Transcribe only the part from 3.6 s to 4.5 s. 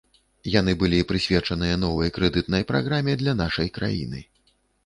краіны.